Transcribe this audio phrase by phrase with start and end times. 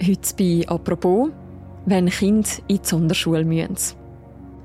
[0.00, 1.30] Heute bei «Apropos»,
[1.86, 3.96] wenn Kinder in die Sonderschule müssen.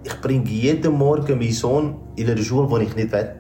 [0.04, 3.36] Ich bringe jeden Morgen meinen Sohn in eine Schule, die ich nicht will.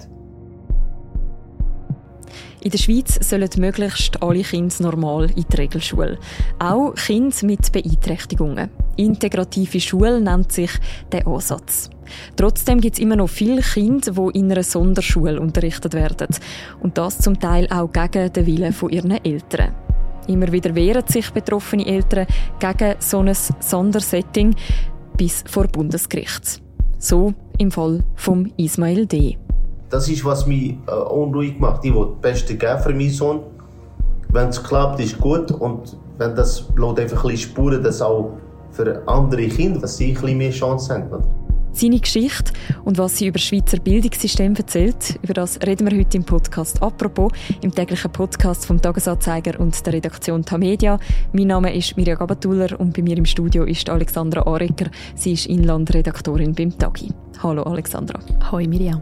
[2.61, 6.17] In der Schweiz sollen möglichst alle Kinder normal in die Regelschule.
[6.59, 8.69] Auch Kinder mit Beeinträchtigungen.
[8.95, 10.71] Integrative Schule nennt sich
[11.11, 11.89] der Ansatz.
[12.37, 16.29] Trotzdem gibt es immer noch viele Kinder, die in einer Sonderschule unterrichtet werden.
[16.81, 19.75] Und das zum Teil auch gegen den Willen von ihren Eltern.
[20.27, 22.27] Immer wieder wehren sich betroffene Eltern
[22.59, 24.55] gegen so ein Sondersetting
[25.17, 26.61] bis vor Bundesgericht.
[26.99, 29.37] So im Fall von Ismail D.
[29.89, 31.85] Das ist, was mich äh, unruhig macht.
[31.85, 33.41] Ich will das Beste geben für meinen Sohn.
[34.29, 35.51] Wenn es klappt, ist gut.
[35.51, 38.31] Und wenn das lässt einfach ein bisschen Spuren, dass auch
[38.71, 41.23] für andere Kinder, dass sie ein bisschen mehr Chance haben.
[41.75, 42.53] Seine Geschichte
[42.85, 46.83] und was sie über das Schweizer Bildungssystem erzählt, über das reden wir heute im Podcast
[46.83, 47.31] «Apropos»,
[47.61, 50.99] im täglichen Podcast vom Tagesanzeiger und der Redaktion Tamedia.
[51.33, 54.91] Mein Name ist Mirja Gabatuller und bei mir im Studio ist Alexandra Arecker.
[55.15, 57.11] Sie ist Inlandredaktorin beim Tagi.
[57.41, 58.19] Hallo Alexandra.
[58.51, 59.01] Hallo Mirja.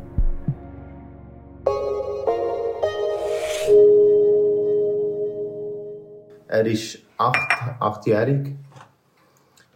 [6.48, 8.56] Er ist acht, achtjährig.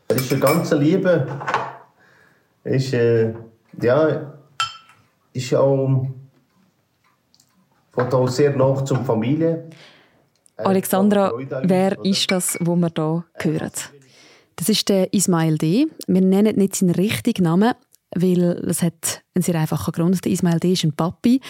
[0.07, 1.27] Er ist eine ganze Liebe
[2.65, 3.33] ist, äh,
[3.81, 4.33] ja,
[5.33, 6.07] ist auch,
[7.95, 9.69] auch sehr nah zur Familie.
[10.57, 13.71] Alexandra, wer ist das, wo wir hier hören?
[14.55, 15.87] Das ist der Ismail D.
[16.07, 17.73] Wir nennen nicht seinen richtigen Namen,
[18.15, 20.23] weil es hat einen sehr einfachen Grund.
[20.23, 20.71] Der Ismail D.
[20.71, 21.41] ist ein Papi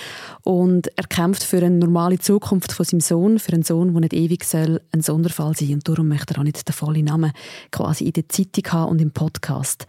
[0.44, 4.14] und er kämpft für eine normale Zukunft von seinem Sohn, für einen Sohn, der nicht
[4.14, 7.32] ewig soll, ein Sonderfall sein und darum möchte er auch nicht den vollen Namen
[7.72, 9.86] quasi in der Zeitung haben und im Podcast.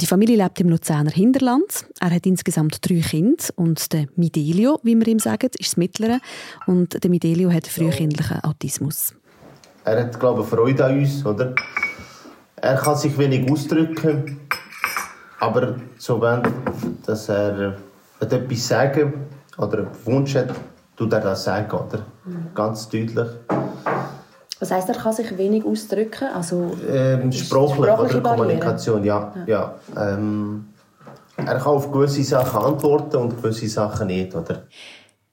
[0.00, 1.84] Die Familie lebt im Luzerner Hinterland.
[2.00, 6.20] Er hat insgesamt drei Kinder und der Midelio, wie wir ihm sagen, ist das mittlere.
[6.66, 9.14] Und der Midelio hat frühkindlichen Autismus.
[9.84, 11.54] Er hat, glaube ich, Freude an uns, oder?
[12.56, 14.40] Er kann sich wenig ausdrücken,
[15.38, 16.42] aber so wenn,
[17.04, 17.76] dass er
[18.20, 19.12] etwas sagen
[19.58, 20.54] oder einen Wunsch hat,
[20.96, 22.06] tut er das sagen, oder?
[22.54, 23.28] Ganz deutlich.
[24.60, 26.28] Was heißt, er kann sich wenig ausdrücken?
[26.34, 29.32] Also ähm, sprachlich oder Kommunikation, ja.
[29.46, 29.74] ja.
[29.96, 30.14] ja.
[30.14, 30.66] Ähm,
[31.36, 34.66] er kann auf gewisse Sachen antworten und gewisse Sachen nicht, oder?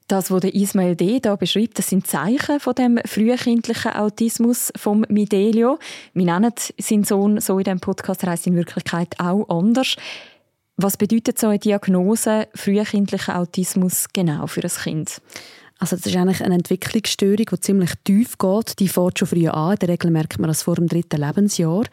[0.07, 1.19] Das, was Ismail D.
[1.19, 5.79] da beschreibt, das sind Zeichen von dem frühkindlichen Autismus vom Midelio.
[6.13, 9.97] Wir nennen seinen Sohn so in diesem Podcast, er heisst in Wirklichkeit auch anders.
[10.77, 15.21] Was bedeutet so eine Diagnose frühkindlicher Autismus genau für ein Kind?
[15.79, 18.79] Also das ist eigentlich eine Entwicklungsstörung, die ziemlich tief geht.
[18.79, 19.73] Die fängt schon früh an.
[19.73, 21.83] In der Regel merkt man das vor dem dritten Lebensjahr.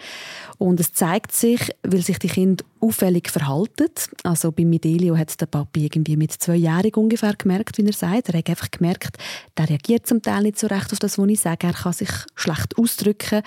[0.59, 3.89] Und es zeigt sich, weil sich die Kinder auffällig verhalten.
[4.23, 8.29] Also bei Midelio hat der Papi irgendwie mit zwei Jahren ungefähr gemerkt, wie er sagt.
[8.29, 9.17] Er hat einfach gemerkt,
[9.57, 11.67] der reagiert zum Teil nicht so recht auf das, was ich sage.
[11.67, 13.43] Er kann sich schlecht ausdrücken.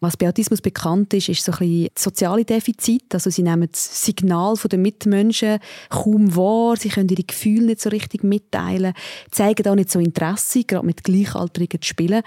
[0.00, 3.12] Was bei Autismus bekannt ist, ist so ein bisschen soziale Defizit.
[3.12, 5.58] Also sie nehmen das Signal der Mitmenschen
[5.90, 6.76] kaum wahr.
[6.76, 8.94] Sie können ihre Gefühle nicht so richtig mitteilen.
[9.30, 12.22] Zeigen auch nicht so Interesse, gerade mit Gleichaltrigen zu spielen.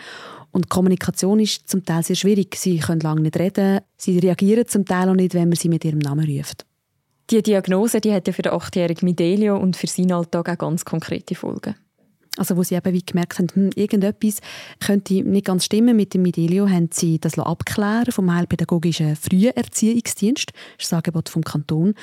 [0.51, 2.55] Und Kommunikation ist zum Teil sehr schwierig.
[2.55, 3.79] Sie können lange nicht reden.
[3.97, 6.65] Sie reagieren zum Teil auch nicht, wenn man sie mit ihrem Namen ruft.
[7.29, 10.83] Die Diagnose die hat ja für den achtjährigen Midelio und für seinen Alltag auch ganz
[10.83, 11.75] konkrete Folgen.
[12.37, 14.39] Also wo sie eben wie gemerkt haben, hm, irgendetwas
[14.79, 20.83] könnte nicht ganz stimmen mit dem Midelio, haben sie das abklären vom Heilpädagogischen Früherziehungsdienst, das
[20.85, 21.93] ist das Angebot vom Kanton.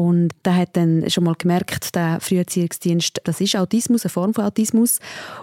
[0.00, 4.46] Und der hat dann schon mal gemerkt, der Früherziehungsdienst, das ist Autismus, eine Form von
[4.46, 4.98] Autismus.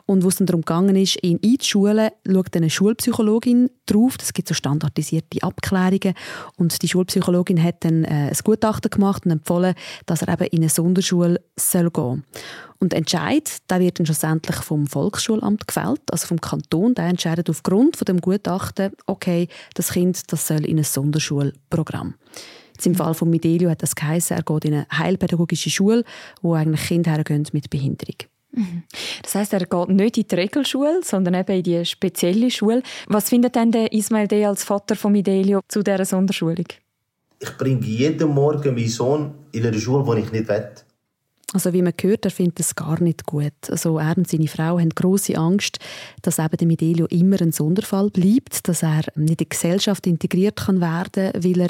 [0.07, 4.15] Und wo es dann darum gegangen ist, ihn einzuschulen, schaut eine Schulpsychologin drauf.
[4.19, 6.15] Es gibt so standardisierte Abklärungen.
[6.55, 9.75] Und die Schulpsychologin hat dann äh, ein Gutachten gemacht und empfohlen,
[10.07, 12.23] dass er eben in eine Sonderschule soll gehen
[12.79, 16.93] und der Entscheid der wird dann schlussendlich vom Volksschulamt gefällt, also vom Kanton.
[16.93, 22.13] Der entscheidet aufgrund von dem Gutachten, okay, das Kind das soll in ein Sonderschulprogramm.
[22.77, 26.03] Jetzt Im Fall von Midelio hat das geheißen, er geht in eine heilpädagogische Schule,
[26.43, 28.17] wo eigentlich Kinder hergehen mit Behinderung.
[28.51, 28.83] Mhm.
[29.23, 32.83] Das heißt, er geht nicht in die Regelschule, sondern eben in die spezielle Schule.
[33.07, 34.45] Was findet denn der Ismail D.
[34.45, 36.67] als Vater von Midelio zu dieser Sonderschulung?
[37.39, 40.69] Ich bringe jeden Morgen meinen Sohn in eine Schule, die ich nicht will.
[41.53, 43.53] Also wie man hört, er findet es gar nicht gut.
[43.69, 45.79] Also er und seine Frau haben große Angst,
[46.21, 50.57] dass eben der Midelio immer ein Sonderfall bleibt, dass er nicht in die Gesellschaft integriert
[50.57, 51.69] kann werden, weil er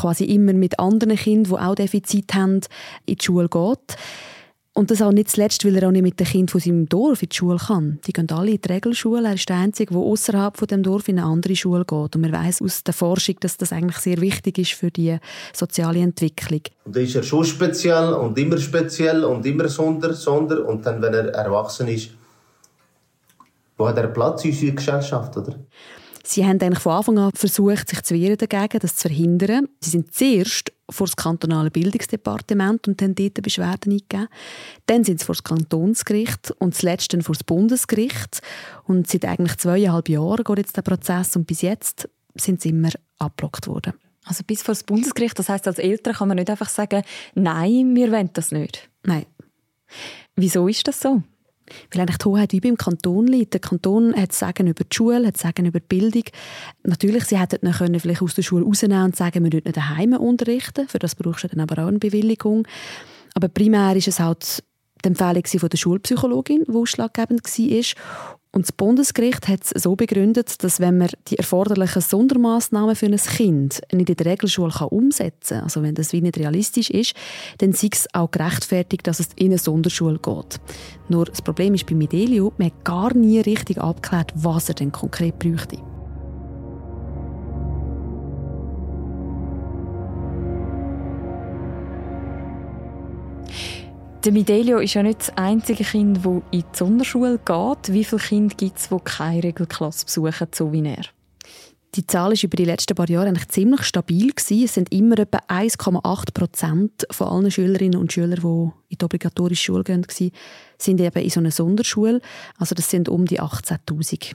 [0.00, 2.60] quasi immer mit anderen Kindern, die auch Defizite haben,
[3.06, 3.96] in die Schule geht.
[4.72, 7.22] Und das auch nicht zuletzt, weil er auch nicht mit den Kindern von seinem Dorf
[7.22, 7.98] in die Schule kann.
[8.06, 9.26] Die gehen alle in die Regelschule.
[9.26, 12.14] Er ist der Einzige, der außerhalb von dem Dorf in eine andere Schule geht.
[12.14, 15.18] Und man weiß aus der Forschung, dass das eigentlich sehr wichtig ist für die
[15.52, 16.62] soziale Entwicklung.
[16.84, 20.64] Und dann ist er schon speziell und immer speziell und immer sonder, sonder.
[20.64, 22.10] Und dann, wenn er erwachsen ist,
[23.76, 25.56] wo hat er Platz in unserer Gesellschaft, oder?
[26.30, 29.66] Sie haben eigentlich von Anfang an versucht, sich zu wehren dagegen, das zu verhindern.
[29.80, 34.28] Sie sind zuerst vor das kantonale Bildungsdepartement und haben dort Beschwerden eingegeben.
[34.86, 38.42] Dann sind sie vor das Kantonsgericht und zuletzt dann vor das Bundesgericht.
[38.84, 42.90] Und seit eigentlich zweieinhalb Jahren geht jetzt der Prozess und bis jetzt sind sie immer
[43.18, 43.94] abgelockt worden.
[44.24, 47.02] Also bis vor das Bundesgericht, das heißt als Eltern kann man nicht einfach sagen,
[47.34, 48.88] nein, wir wollen das nicht.
[49.02, 49.26] Nein.
[50.36, 51.24] Wieso ist das so?
[51.92, 53.54] Weil eigentlich die Hoheit wie beim Kanton liegt.
[53.54, 56.24] Der Kanton hat Sagen über die Schule, hat Sagen über die Bildung.
[56.82, 60.88] Natürlich, sie hätten dann vielleicht aus der Schule rausnehmen und sagen, wir nicht daheim unterrichten.
[60.88, 62.66] Für das brauchst du dann aber auch eine Bewilligung.
[63.34, 64.62] Aber primär ist es halt
[65.04, 68.39] die Empfehlung von der Schulpsychologin, die ausschlaggebend war.
[68.52, 73.16] Und das Bundesgericht hat es so begründet, dass wenn man die erforderlichen Sondermaßnahmen für ein
[73.16, 77.14] Kind nicht in der Regelschule umsetzen kann, also wenn das wie nicht realistisch ist,
[77.58, 80.60] dann sei es auch gerechtfertigt, dass es in eine Sonderschule geht.
[81.08, 84.90] Nur das Problem ist bei Medelio, man hat gar nie richtig abgeklärt, was er denn
[84.90, 85.78] konkret bräuchte.
[94.22, 97.94] Der Midelio ist ja nicht das einzige Kind, das in die Sonderschule geht.
[97.94, 101.06] Wie viele Kinder gibt es, die keine Regelklasse besuchen, so wie er?
[101.94, 104.64] Die Zahl ist über die letzten paar Jahre eigentlich ziemlich stabil gewesen.
[104.64, 109.64] Es sind immer etwa 1,8 Prozent von allen Schülerinnen und Schülern, die in die obligatorische
[109.64, 110.06] Schule gehen,
[110.76, 112.20] sind eben in so einer Sonderschule.
[112.58, 114.34] Also das sind um die 18.000.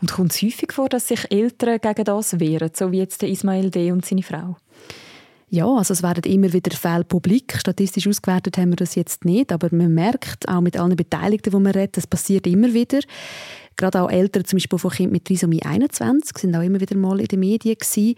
[0.00, 3.28] Und kommt es häufig vor, dass sich Eltern gegen das wehren, so wie jetzt der
[3.28, 3.92] Ismail D.
[3.92, 4.56] und seine Frau?
[5.54, 7.58] Ja, also es werden immer wieder Fälle publik.
[7.58, 11.58] Statistisch ausgewertet haben wir das jetzt nicht, aber man merkt auch mit allen Beteiligten, die
[11.58, 13.00] man redet, das passiert immer wieder.
[13.76, 17.20] Gerade auch Eltern, zum Beispiel von Kindern mit Trisomie 21, sind auch immer wieder mal
[17.20, 18.14] in den Medien gewesen.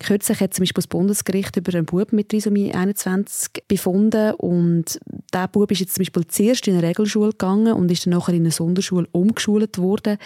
[0.00, 4.98] Kürzlich hat zum Beispiel das Bundesgericht über einen Bub mit Trisomie 21 befunden und
[5.32, 8.34] der Bub ist jetzt zum Beispiel zuerst in eine Regelschule gegangen und ist dann nachher
[8.34, 10.18] in eine Sonderschule umgeschult worden.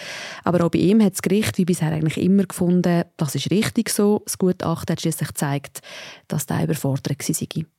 [0.45, 3.91] Aber auch bei ihm hat das Gericht wie bisher eigentlich immer gefunden, das ist richtig
[3.91, 4.23] so.
[4.25, 5.81] Das Gutachten hat schließlich gezeigt,
[6.29, 7.78] dass der überfordert war.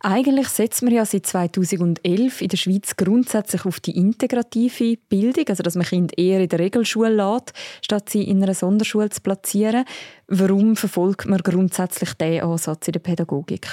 [0.00, 5.62] Eigentlich setzt man ja seit 2011 in der Schweiz grundsätzlich auf die integrative Bildung, also
[5.62, 7.52] dass man Kinder eher in der Regelschule lässt,
[7.82, 9.84] statt sie in einer Sonderschule zu platzieren.
[10.26, 13.66] Warum verfolgt man grundsätzlich diesen Ansatz in der Pädagogik?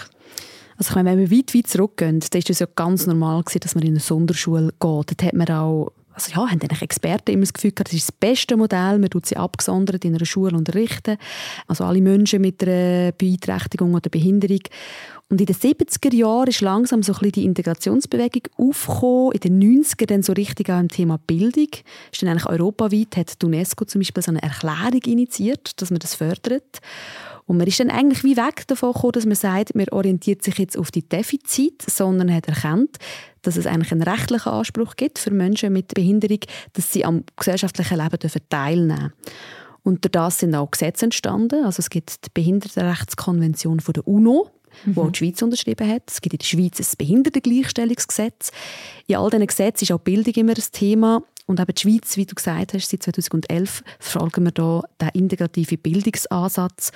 [0.77, 3.91] Also wenn wir weit, weit zurückgehen, dann ist es ja ganz normal dass man in
[3.91, 4.81] eine Sonderschule geht.
[4.81, 8.07] Dort hat man auch also ja, haben eigentlich Experten immer das Gefühl gehabt, das ist
[8.07, 11.17] das beste Modell, man tut sie abgesondert in einer Schule unterrichten,
[11.67, 14.61] also alle Menschen mit einer Beeinträchtigung oder Behinderung.
[15.27, 19.83] Und in den 70er Jahren ist langsam so ein bisschen die Integrationsbewegung aufgekommen, in den
[19.83, 21.69] 90er dann so richtig auch im Thema Bildung.
[22.11, 25.99] Ist dann eigentlich europaweit, hat die UNESCO zum Beispiel so eine Erklärung initiiert, dass man
[25.99, 26.79] das fördert.
[27.47, 30.59] Und man ist dann eigentlich wie weg davon gekommen, dass man sagt, man orientiert sich
[30.59, 32.97] jetzt auf die Defizite, sondern hat erkannt,
[33.41, 36.39] dass es eigentlich einen rechtlichen Anspruch gibt für Menschen mit Behinderung,
[36.73, 38.19] dass sie am gesellschaftlichen Leben
[38.49, 39.13] teilnehmen
[39.83, 40.01] dürfen.
[40.01, 41.65] Durch das sind auch Gesetze entstanden.
[41.65, 44.49] Also es gibt die Behindertenrechtskonvention von der UNO,
[44.85, 44.95] mhm.
[44.95, 46.03] wo auch die Schweiz unterschrieben hat.
[46.07, 48.51] Es gibt in der Schweiz ein Behindertengleichstellungsgesetz.
[49.07, 51.23] In all diesen Gesetzen ist auch Bildung immer ein Thema.
[51.47, 55.77] Und eben die Schweiz, wie du gesagt hast, seit 2011 verfolgen wir da den integrativen
[55.77, 56.91] Bildungsansatz.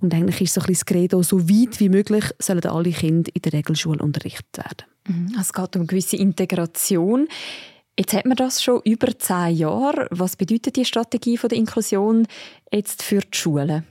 [0.00, 3.30] Und eigentlich ist so ein bisschen das Credo, so weit wie möglich sollen alle Kinder
[3.32, 4.84] in der Regelschule unterrichtet werden.
[5.06, 5.36] Mhm.
[5.40, 7.28] Es geht um eine gewisse Integration.
[7.96, 10.08] Jetzt hat man das schon über zehn Jahre.
[10.10, 12.26] Was bedeutet die Strategie der Inklusion
[12.72, 13.86] jetzt für die Schulen?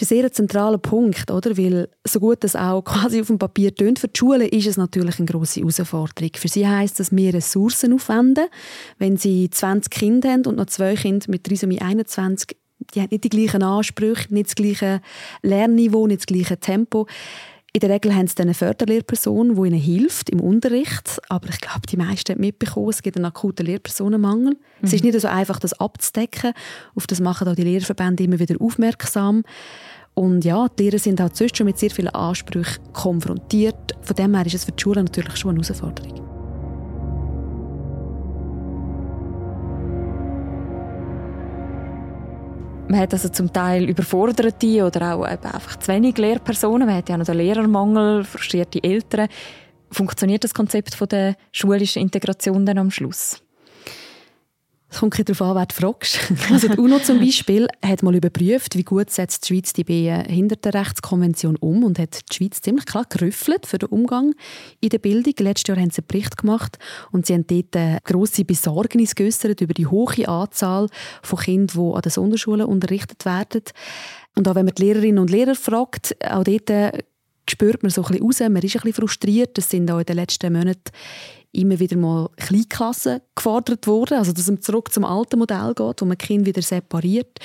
[0.00, 1.58] Ist ein sehr zentraler Punkt, oder?
[1.58, 4.76] Weil so gut das auch quasi auf dem Papier tönt, für die Schulen ist es
[4.76, 6.30] natürlich eine grosse Herausforderung.
[6.36, 8.46] Für sie heisst das, mehr Ressourcen aufwenden.
[8.98, 12.56] Wenn sie 20 Kinder haben und noch zwei Kinder mit Trisomie 21,
[12.94, 15.00] die haben nicht die gleichen Ansprüche, nicht das gleiche
[15.42, 17.06] Lernniveau, nicht das gleiche Tempo
[17.72, 21.20] in der Regel haben sie eine Förderlehrperson, die ihnen hilft im Unterricht.
[21.28, 24.54] Aber ich glaube, die meisten haben mitbekommen, es gibt einen akuten Lehrpersonenmangel.
[24.54, 24.58] Mhm.
[24.80, 26.54] Es ist nicht so einfach, das abzudecken.
[26.94, 29.42] Auf das machen auch die Lehrverbände immer wieder aufmerksam.
[30.14, 33.94] Und ja, die Lehrer sind halt sonst schon mit sehr vielen Ansprüchen konfrontiert.
[34.00, 36.17] Von dem her ist es für die Schulen natürlich schon eine Herausforderung.
[42.88, 46.88] Man hat also zum Teil überforderte oder auch einfach zu wenig Lehrpersonen.
[46.88, 49.28] Man hat ja noch den Lehrermangel, frustrierte Eltern.
[49.90, 53.42] Funktioniert das Konzept von der schulischen Integration dann am Schluss?
[54.90, 56.18] Es kommt darauf an, wer du fragst.
[56.50, 61.56] Also die UNO zum Beispiel hat mal überprüft, wie gut setzt die Schweiz die Behindertenrechtskonvention
[61.56, 64.34] um und hat die Schweiz ziemlich klar gerüffelt für den Umgang
[64.80, 65.34] in der Bildung.
[65.40, 66.78] Letztes Jahr haben sie einen Bericht gemacht
[67.12, 70.88] und sie haben dort grosse Besorgnis geäußert über die hohe Anzahl
[71.22, 73.64] von Kindern, die an den Sonderschulen unterrichtet werden.
[74.36, 77.04] Und auch wenn man die Lehrerinnen und Lehrer fragt, auch dort
[77.50, 79.58] spürt man so ein bisschen raus, man ist ein bisschen frustriert.
[79.58, 80.92] Es sind auch in den letzten Monaten
[81.52, 86.04] immer wieder mal Kleinklassen gefordert worden, also dass man zurück zum alten Modell geht, wo
[86.04, 87.38] man Kind wieder separiert.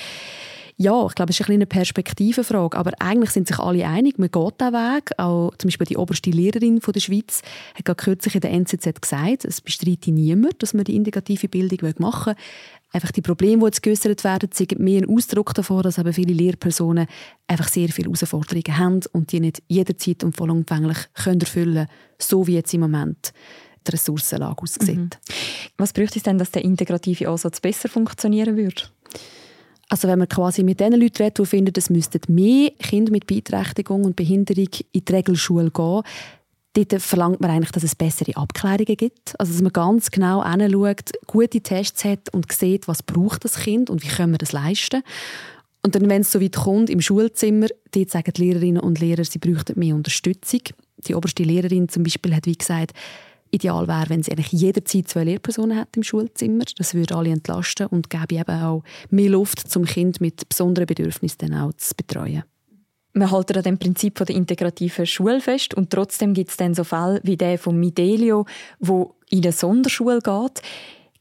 [0.76, 4.60] Ja, ich glaube, es ist eine Perspektivenfrage, aber eigentlich sind sich alle einig, man geht
[4.60, 5.10] diesen Weg.
[5.18, 7.42] Auch zum Beispiel die oberste Lehrerin von der Schweiz
[7.76, 11.94] hat gerade kürzlich in der NZZ gesagt, es bestreitet niemand, dass man die integrative Bildung
[11.98, 12.42] machen will.
[12.92, 16.32] Einfach die Probleme, die jetzt geäussert werden, sind mehr ein Ausdruck davon, dass eben viele
[16.32, 17.06] Lehrpersonen
[17.46, 22.46] einfach sehr viele Herausforderungen haben und die nicht jederzeit und vollumfänglich können erfüllen können, so
[22.48, 23.32] wie jetzt im Moment
[23.86, 24.96] die Ressourcenlage aussieht.
[24.96, 25.10] Mhm.
[25.76, 28.82] Was bräuchte es denn, dass der integrative Ansatz besser funktionieren würde?
[29.88, 33.26] Also wenn man quasi mit den Leuten redet, die finden, es müssten mehr Kinder mit
[33.26, 36.02] Beeinträchtigung und Behinderung in die Regelschule gehen,
[36.74, 39.38] dort verlangt man eigentlich, dass es bessere Abklärungen gibt.
[39.38, 43.90] Also dass man ganz genau hinschaut, gute Tests hat und sieht, was braucht das Kind
[43.90, 45.02] und wie können wir das leisten.
[45.82, 49.24] Und dann, wenn es so weit kommt, im Schulzimmer, dort sagen die Lehrerinnen und Lehrer,
[49.24, 50.60] sie bräuchten mehr Unterstützung.
[51.06, 52.92] Die oberste Lehrerin zum Beispiel hat wie gesagt,
[53.54, 56.64] Ideal wäre, wenn sie eigentlich jederzeit zwei Lehrpersonen hat im Schulzimmer.
[56.76, 61.38] Das würde alle entlasten und gäbe eben auch mehr Luft, zum Kind mit besonderen Bedürfnissen
[61.38, 62.44] dann auch zu betreuen.
[63.16, 66.82] Wir halten an dem Prinzip der integrativen Schule fest und trotzdem gibt es dann so
[66.82, 68.44] Fälle wie der von Midelio,
[68.80, 70.62] wo in eine Sonderschule geht.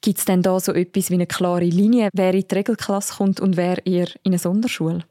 [0.01, 3.39] Gibt es denn da so etwas wie eine klare Linie, wer in die Regelklasse kommt
[3.39, 5.03] und wer eher in eine Sonderschule?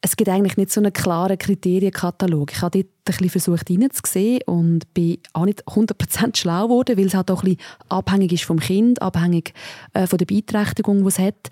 [0.00, 2.52] Es gibt eigentlich nicht so einen klaren Kriterienkatalog.
[2.52, 7.06] Ich habe dort ein bisschen versucht reinzusehen und bin auch nicht 100% schlau geworden, weil
[7.06, 9.54] es halt auch ein bisschen abhängig ist vom Kind, abhängig
[9.94, 11.50] äh, von der Beeinträchtigung, die es hat.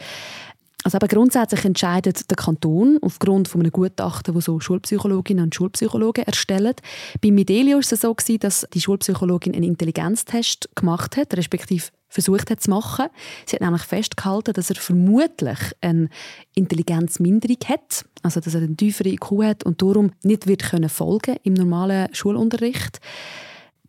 [0.84, 6.24] Also aber grundsätzlich entscheidet der Kanton aufgrund von einem Gutachten, das so Schulpsychologinnen und Schulpsychologen
[6.24, 6.74] erstellen.
[7.20, 12.60] Bei Midelio war es so dass die Schulpsychologin einen Intelligenztest gemacht hat, respektive versucht hat
[12.60, 13.06] zu machen.
[13.46, 16.08] Sie hat nämlich festgehalten, dass er vermutlich eine
[16.54, 21.36] Intelligenzminderung hat, also dass er eine tiefere IQ hat und darum nicht wird können folgen
[21.42, 23.00] im normalen Schulunterricht.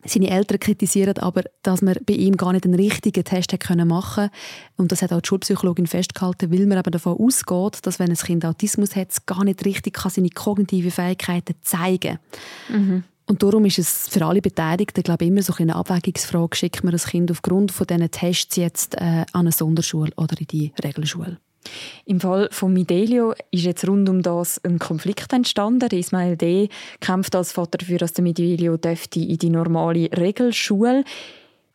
[0.04, 4.30] Seine Eltern kritisieren aber, dass man bei ihm gar nicht einen richtigen Test machen konnte.
[4.76, 8.16] Und das hat auch die Schulpsychologin festgehalten, weil man aber davon ausgeht, dass wenn ein
[8.16, 12.18] Kind Autismus hat, es gar nicht richtig seine kognitiven Fähigkeiten zeigen
[12.68, 12.86] kann.
[12.86, 13.04] Mhm.
[13.28, 16.92] Und darum ist es für alle Beteiligten glaube ich, immer so eine Abwägungsfrage, schickt man
[16.92, 21.38] das Kind aufgrund von diesen Tests jetzt äh, an eine Sonderschule oder in die Regelschule.
[22.06, 25.90] Im Fall von Midelio ist jetzt rund um das ein Konflikt entstanden.
[25.90, 26.70] Ismail D.
[27.00, 31.04] kämpft als Vater dafür, dass der Midelio in die normale Regelschule.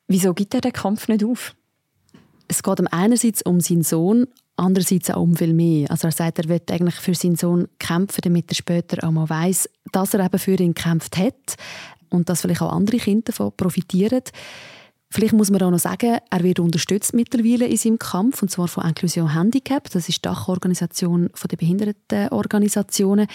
[0.08, 1.54] Wieso gibt er den Kampf nicht auf?
[2.54, 5.90] Es geht ihm einerseits um seinen Sohn, andererseits auch um viel mehr.
[5.90, 9.28] Also er sagt, er wird eigentlich für seinen Sohn kämpfen, damit er später auch mal
[9.28, 11.56] weiss, dass er eben für ihn gekämpft hat
[12.12, 14.22] und dass vielleicht auch andere Kinder davon profitieren.
[15.13, 18.67] Vielleicht muss man auch noch sagen, er wird unterstützt mittlerweile in seinem Kampf, und zwar
[18.67, 19.88] von Inklusion Handicap.
[19.91, 23.27] Das ist die Dachorganisation der Behindertenorganisationen.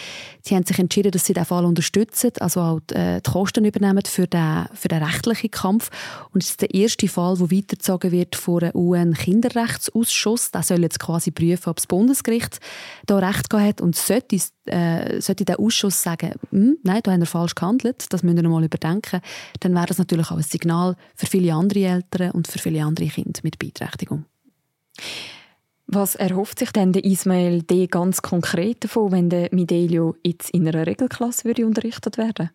[0.43, 3.65] Sie haben sich entschieden, dass sie den Fall unterstützen, also auch die, äh, die Kosten
[3.65, 5.91] übernehmen für den, für den rechtlichen Kampf.
[6.33, 10.51] Und es ist der erste Fall, der weitergezogen wird vor einem UN-Kinderrechtsausschuss.
[10.51, 12.59] Der soll jetzt quasi prüfen, ob das Bundesgericht
[13.07, 14.37] da Recht gehabt hat und sollte
[14.69, 18.49] äh, sollte der Ausschuss sagen, hm, nein, da haben wir falsch gehandelt, das müssen wir
[18.49, 19.21] mal überdenken,
[19.61, 23.07] dann wäre das natürlich auch ein Signal für viele andere Eltern und für viele andere
[23.07, 24.25] Kinder mit Beeinträchtigung.
[25.87, 27.87] Was erhofft sich denn der Ismail D.
[27.87, 32.51] ganz konkret davon, wenn der Midelio jetzt in einer Regelklasse würde unterrichtet werden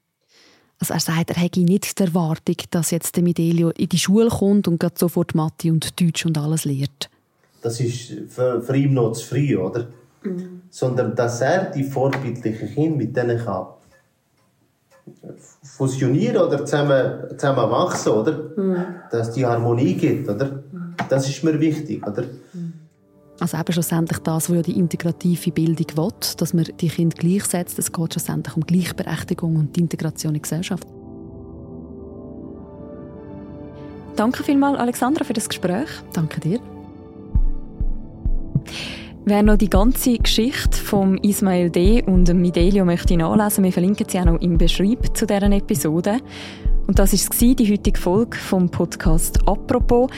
[0.79, 4.29] also er sagt, er hätte nicht die Erwartung, dass jetzt der Midelio in die Schule
[4.29, 7.10] kommt und sofort Mathe und Deutsch und alles lehrt.
[7.62, 9.88] Das ist für, für ihn noch zu früh, oder?
[10.23, 10.61] Mhm.
[10.69, 13.67] Sondern dass er die vorbildlichen Kinder mit denen kann
[15.61, 18.51] fusionieren oder zusammen, zusammen wachsen, oder?
[18.55, 18.85] Mhm.
[19.11, 20.63] Dass die Harmonie gibt, oder?
[21.09, 22.23] Das ist mir wichtig, oder?
[23.39, 27.79] Also eben schlussendlich das, was ja die integrative Bildung will, dass man die Kinder gleichsetzt.
[27.79, 30.87] Es geht schlussendlich um Gleichberechtigung und die Integration in die Gesellschaft.
[34.15, 35.89] Danke vielmals, Alexandra, für das Gespräch.
[36.13, 36.59] Danke dir.
[39.25, 42.03] Wer noch die ganze Geschichte vom Ismail D.
[42.03, 46.17] und dem Midelio möchte nachlesen, wir verlinken sie auch noch im Beschreib zu deren Episode.
[46.87, 50.09] Und das war die heutige Folge vom Podcast «Apropos».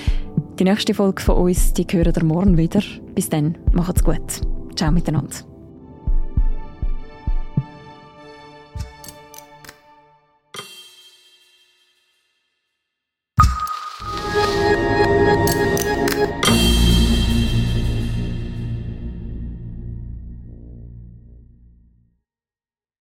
[0.57, 2.81] Die nächste Folge von uns, die hören ihr morgen wieder.
[3.13, 4.41] Bis dann, macht's gut.
[4.75, 5.54] Ciao miteinander.